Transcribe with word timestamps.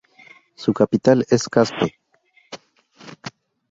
Su 0.55 0.73
capital 0.73 1.27
es 1.29 1.47
Caspe. 1.47 1.99